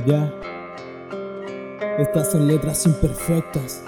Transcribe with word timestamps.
Ya. 0.00 0.32
Estas 1.98 2.32
son 2.32 2.48
letras 2.48 2.86
imperfectas. 2.86 3.82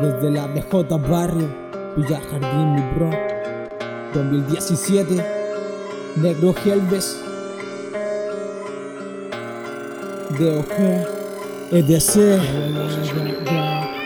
Desde 0.00 0.30
la 0.30 0.46
BJ 0.46 0.96
Barrio, 1.08 1.48
Villa 1.96 2.20
Jardín, 2.30 2.74
mi 2.74 2.82
bro. 2.94 3.10
2017, 4.14 5.24
Negro 6.16 6.54
Helves. 6.64 7.20
DOG, 10.38 10.64
EDC. 11.72 12.38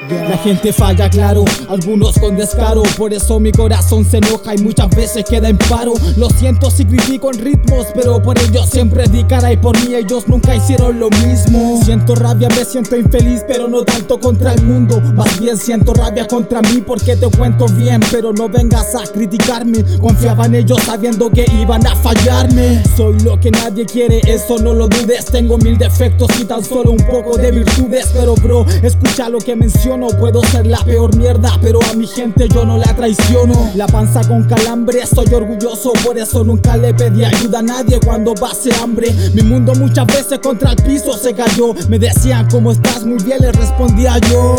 La 0.09 0.39
gente 0.39 0.73
falla, 0.73 1.11
claro, 1.11 1.45
algunos 1.69 2.19
con 2.19 2.37
descaro. 2.37 2.83
Por 2.97 3.13
eso 3.13 3.41
mi 3.41 3.51
corazón 3.51 4.05
se 4.05 4.19
enoja 4.19 4.55
y 4.55 4.59
muchas 4.59 4.89
veces 4.91 5.25
queda 5.25 5.49
en 5.49 5.59
paro. 5.59 5.95
Lo 6.17 6.31
siento 6.31 6.71
si 6.71 6.85
critico 6.85 7.33
en 7.33 7.41
ritmos, 7.41 7.89
pero 7.93 8.23
por 8.23 8.39
ellos 8.39 8.69
siempre 8.71 9.05
di 9.09 9.25
cara 9.25 9.53
y 9.53 9.57
por 9.57 9.77
mí 9.85 9.95
ellos 9.95 10.29
nunca 10.29 10.55
hicieron 10.55 11.01
lo 11.01 11.11
mismo. 11.11 11.81
Siento 11.85 12.15
rabia, 12.15 12.49
me 12.51 12.65
siento 12.65 12.97
infeliz, 12.97 13.43
pero 13.49 13.67
no 13.67 13.83
tanto 13.83 14.21
contra 14.21 14.53
el 14.53 14.63
mundo. 14.63 15.01
Más 15.01 15.41
bien 15.41 15.57
siento 15.57 15.93
rabia 15.93 16.27
contra 16.29 16.63
mí 16.63 16.83
porque 16.87 17.17
te 17.17 17.29
cuento 17.29 17.67
bien, 17.67 18.01
pero 18.11 18.33
no 18.33 18.49
vengas 18.49 18.95
a 18.95 19.03
criticarme. 19.11 19.85
Confiaba 20.01 20.47
en 20.47 20.57
ellos 20.57 20.83
sabiendo 20.85 21.31
que 21.31 21.47
iban 21.61 21.85
a 21.85 21.97
fallarme. 21.97 22.83
Soy 22.97 23.19
lo 23.21 23.41
que 23.41 23.51
nadie 23.51 23.85
quiere, 23.87 24.21
eso 24.27 24.59
no 24.59 24.73
lo 24.73 24.87
dudes. 24.87 25.25
Tengo 25.25 25.59
mil 25.59 25.77
defectos 25.77 26.29
y 26.41 26.45
tan 26.45 26.65
solo 26.65 26.93
un 26.93 27.05
poco 27.07 27.37
de 27.37 27.51
virtudes, 27.51 28.11
pero 28.13 28.35
bro, 28.37 28.65
escucha 28.83 29.29
lo 29.29 29.39
que 29.39 29.57
menciono 29.57 29.86
no 29.95 30.09
puedo 30.09 30.43
ser 30.47 30.67
la 30.67 30.79
peor 30.79 31.15
mierda, 31.17 31.53
pero 31.63 31.79
a 31.91 31.93
mi 31.95 32.07
gente 32.07 32.49
yo 32.49 32.65
no 32.65 32.77
la 32.79 32.95
traiciono. 32.97 33.71
La 33.75 33.87
panza 33.87 34.27
con 34.27 34.45
calambre, 34.45 35.01
estoy 35.01 35.33
orgulloso, 35.33 35.93
por 36.05 36.19
eso 36.19 36.43
nunca 36.43 36.77
le 36.77 36.93
pedí 36.95 37.25
ayuda 37.25 37.61
a 37.61 37.63
nadie 37.63 38.01
cuando 38.05 38.35
pase 38.35 38.71
hambre. 38.83 39.15
Mi 39.35 39.43
mundo 39.43 39.75
muchas 39.75 40.07
veces 40.07 40.41
contra 40.41 40.73
el 40.73 40.77
piso 40.77 41.17
se 41.17 41.35
cayó. 41.35 41.75
Me 41.89 41.99
decían, 41.99 42.49
¿cómo 42.51 42.73
estás? 42.73 43.05
Muy 43.05 43.23
bien, 43.23 43.39
le 43.41 43.53
respondía 43.53 44.19
yo. 44.31 44.57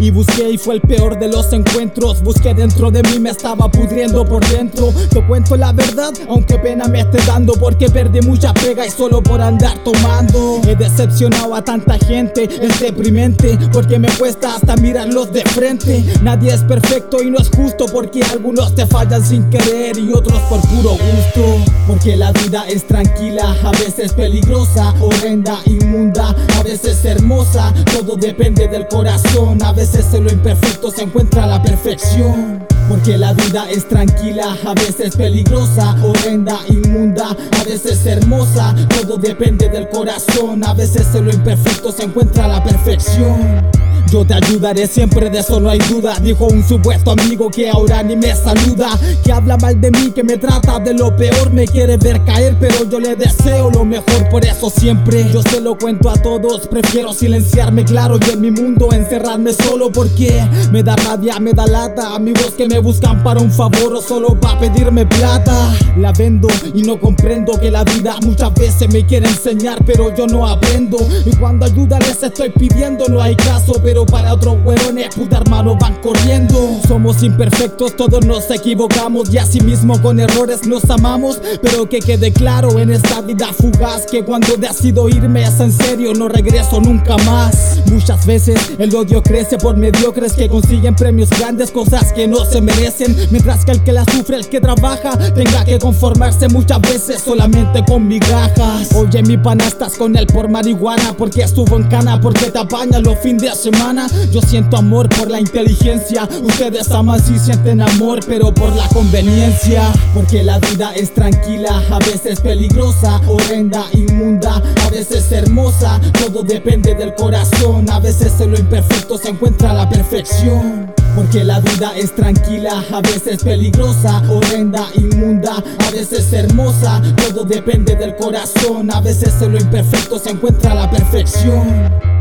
Y 0.00 0.10
busqué 0.10 0.50
y 0.50 0.58
fue 0.58 0.74
el 0.74 0.80
peor 0.80 1.18
de 1.18 1.28
los 1.28 1.52
encuentros. 1.52 2.22
Busqué 2.22 2.54
dentro 2.54 2.90
de 2.90 3.02
mí, 3.02 3.18
me 3.18 3.30
estaba 3.30 3.70
pudriendo 3.70 4.24
por 4.24 4.44
dentro. 4.48 4.92
Te 5.10 5.24
cuento 5.26 5.56
la 5.56 5.72
verdad, 5.72 6.12
aunque 6.28 6.58
pena 6.58 6.86
me 6.86 7.00
esté 7.00 7.18
dando. 7.26 7.54
Porque 7.54 7.88
perdí 7.88 8.20
mucha 8.20 8.52
pega 8.52 8.86
y 8.86 8.90
solo 8.90 9.22
por 9.22 9.40
andar 9.40 9.78
tomando. 9.84 10.60
He 10.66 10.74
decepcionado 10.74 11.54
a 11.54 11.62
tanta 11.62 11.98
gente, 11.98 12.44
es 12.44 12.80
deprimente. 12.80 13.58
Porque 13.72 13.98
me 13.98 14.08
cuesta 14.18 14.56
hasta 14.56 14.76
mirarlos 14.76 15.32
de 15.32 15.42
frente. 15.42 16.04
Nadie 16.22 16.52
es 16.52 16.62
perfecto 16.62 17.22
y 17.22 17.30
no 17.30 17.38
es 17.38 17.48
justo. 17.48 17.86
Porque 17.86 18.22
algunos 18.22 18.74
te 18.74 18.86
fallan 18.86 19.24
sin 19.24 19.48
querer 19.48 19.96
y 19.98 20.12
otros 20.12 20.40
por 20.42 20.60
puro 20.60 20.90
gusto. 20.90 21.72
Porque 21.86 22.16
la 22.16 22.32
vida 22.32 22.64
es 22.68 22.86
tranquila, 22.86 23.54
a 23.62 23.70
veces 23.72 24.12
peligrosa, 24.12 24.94
horrenda, 25.00 25.58
inmunda, 25.66 26.34
a 26.58 26.62
veces 26.62 27.04
hermosa. 27.04 27.72
Todo 27.92 28.16
depende 28.16 28.68
del 28.68 28.88
corazón, 28.88 29.62
en 29.92 30.24
lo 30.24 30.32
imperfecto 30.32 30.90
se 30.90 31.02
encuentra 31.02 31.46
la 31.46 31.62
perfección. 31.62 32.64
Porque 32.88 33.18
la 33.18 33.32
vida 33.34 33.68
es 33.70 33.86
tranquila, 33.86 34.56
a 34.66 34.74
veces 34.74 35.14
peligrosa, 35.16 35.94
horrenda, 36.02 36.58
inmunda, 36.68 37.28
a 37.30 37.64
veces 37.64 38.04
hermosa. 38.06 38.74
Todo 38.88 39.16
depende 39.18 39.68
del 39.68 39.88
corazón, 39.88 40.64
a 40.64 40.72
veces 40.74 41.14
en 41.14 41.26
lo 41.26 41.32
imperfecto 41.32 41.92
se 41.92 42.04
encuentra 42.04 42.48
la 42.48 42.62
perfección. 42.62 43.83
Yo 44.10 44.24
te 44.24 44.34
ayudaré 44.34 44.86
siempre, 44.86 45.28
de 45.28 45.40
eso 45.40 45.58
no 45.58 45.68
hay 45.68 45.78
duda. 45.78 46.18
Dijo 46.20 46.46
un 46.46 46.62
supuesto 46.62 47.10
amigo 47.10 47.50
que 47.50 47.68
ahora 47.68 48.02
ni 48.02 48.14
me 48.14 48.34
saluda. 48.34 48.98
Que 49.24 49.32
habla 49.32 49.56
mal 49.56 49.80
de 49.80 49.90
mí, 49.90 50.12
que 50.14 50.22
me 50.22 50.36
trata 50.36 50.78
de 50.78 50.94
lo 50.94 51.16
peor. 51.16 51.50
Me 51.52 51.66
quiere 51.66 51.96
ver 51.96 52.22
caer, 52.24 52.56
pero 52.60 52.88
yo 52.88 53.00
le 53.00 53.16
deseo 53.16 53.70
lo 53.70 53.84
mejor. 53.84 54.28
Por 54.30 54.44
eso 54.44 54.70
siempre 54.70 55.28
yo 55.32 55.42
se 55.42 55.60
lo 55.60 55.76
cuento 55.76 56.10
a 56.10 56.14
todos. 56.14 56.68
Prefiero 56.68 57.12
silenciarme, 57.12 57.84
claro, 57.84 58.18
y 58.24 58.30
en 58.30 58.40
mi 58.40 58.50
mundo 58.50 58.92
encerrarme 58.92 59.52
solo. 59.52 59.90
Porque 59.90 60.44
me 60.70 60.82
da 60.82 60.94
rabia, 60.96 61.40
me 61.40 61.52
da 61.52 61.66
lata. 61.66 62.14
Amigos 62.14 62.52
que 62.56 62.68
me 62.68 62.78
buscan 62.78 63.22
para 63.24 63.40
un 63.40 63.50
favor 63.50 63.94
o 63.94 64.02
solo 64.02 64.38
para 64.38 64.60
pedirme 64.60 65.06
plata. 65.06 65.74
La 65.96 66.12
vendo 66.12 66.48
y 66.72 66.82
no 66.82 67.00
comprendo 67.00 67.58
que 67.58 67.70
la 67.70 67.82
vida 67.84 68.16
muchas 68.24 68.54
veces 68.54 68.88
me 68.92 69.04
quiere 69.04 69.28
enseñar, 69.28 69.78
pero 69.84 70.14
yo 70.14 70.26
no 70.26 70.46
aprendo. 70.46 70.98
Y 71.24 71.34
cuando 71.36 71.66
ayuda 71.66 71.98
les 71.98 72.22
estoy 72.22 72.50
pidiendo, 72.50 73.08
no 73.08 73.20
hay 73.20 73.34
caso, 73.34 73.80
pero 73.82 73.93
para 74.02 74.34
otros 74.34 74.56
huevones, 74.64 75.14
puta 75.14 75.36
hermano, 75.36 75.76
van 75.76 75.94
corriendo. 76.02 76.80
Somos 76.88 77.22
imperfectos, 77.22 77.96
todos 77.96 78.26
nos 78.26 78.50
equivocamos 78.50 79.32
y 79.32 79.38
así 79.38 79.60
mismo 79.60 80.02
con 80.02 80.18
errores 80.18 80.66
nos 80.66 80.90
amamos. 80.90 81.40
Pero 81.62 81.88
que 81.88 82.00
quede 82.00 82.32
claro 82.32 82.80
en 82.80 82.90
esta 82.90 83.20
vida 83.20 83.52
fugaz 83.52 84.06
que 84.10 84.24
cuando 84.24 84.56
decido 84.56 85.08
irme 85.08 85.44
es 85.44 85.60
en 85.60 85.70
serio, 85.70 86.12
no 86.12 86.28
regreso 86.28 86.80
nunca 86.80 87.16
más. 87.18 87.80
Muchas 87.86 88.26
veces 88.26 88.58
el 88.78 88.94
odio 88.94 89.22
crece 89.22 89.58
por 89.58 89.76
mediocres 89.76 90.32
que 90.32 90.48
consiguen 90.48 90.96
premios 90.96 91.30
grandes, 91.30 91.70
cosas 91.70 92.12
que 92.12 92.26
no 92.26 92.44
se 92.44 92.60
merecen. 92.60 93.16
Mientras 93.30 93.64
que 93.64 93.70
el 93.70 93.84
que 93.84 93.92
la 93.92 94.04
sufre, 94.06 94.36
el 94.36 94.48
que 94.48 94.60
trabaja, 94.60 95.16
tenga 95.34 95.64
que 95.64 95.78
conformarse 95.78 96.48
muchas 96.48 96.80
veces 96.80 97.22
solamente 97.24 97.84
con 97.84 98.08
migajas. 98.08 98.92
Oye, 98.96 99.22
mi 99.22 99.38
pana, 99.38 99.66
estás 99.66 99.96
con 99.96 100.16
él 100.16 100.26
por 100.26 100.48
marihuana, 100.48 101.14
porque 101.16 101.42
estuvo 101.42 101.76
en 101.76 101.84
cana, 101.84 102.20
porque 102.20 102.50
te 102.50 102.58
apaña 102.58 102.98
los 102.98 103.18
fines 103.20 103.42
de 103.42 103.54
semana. 103.54 103.83
Yo 104.32 104.40
siento 104.40 104.78
amor 104.78 105.10
por 105.10 105.30
la 105.30 105.38
inteligencia. 105.38 106.26
Ustedes 106.42 106.90
aman 106.90 107.22
si 107.22 107.38
sienten 107.38 107.82
amor, 107.82 108.20
pero 108.26 108.52
por 108.52 108.74
la 108.74 108.88
conveniencia. 108.88 109.82
Porque 110.14 110.42
la 110.42 110.58
vida 110.58 110.94
es 110.94 111.12
tranquila, 111.12 111.82
a 111.90 111.98
veces 111.98 112.40
peligrosa, 112.40 113.20
horrenda, 113.28 113.84
inmunda, 113.92 114.62
a 114.86 114.90
veces 114.90 115.30
hermosa. 115.30 116.00
Todo 116.18 116.42
depende 116.42 116.94
del 116.94 117.14
corazón, 117.14 117.90
a 117.90 118.00
veces 118.00 118.32
en 118.40 118.52
lo 118.52 118.58
imperfecto 118.58 119.18
se 119.18 119.28
encuentra 119.28 119.74
la 119.74 119.86
perfección. 119.86 120.90
Porque 121.14 121.44
la 121.44 121.60
vida 121.60 121.92
es 121.94 122.14
tranquila, 122.14 122.82
a 122.90 123.02
veces 123.02 123.44
peligrosa, 123.44 124.22
horrenda, 124.30 124.88
inmunda, 124.94 125.62
a 125.86 125.90
veces 125.90 126.32
hermosa. 126.32 127.02
Todo 127.16 127.44
depende 127.44 127.94
del 127.96 128.16
corazón, 128.16 128.90
a 128.90 129.02
veces 129.02 129.34
en 129.42 129.52
lo 129.52 129.60
imperfecto 129.60 130.18
se 130.18 130.30
encuentra 130.30 130.74
la 130.74 130.90
perfección. 130.90 132.13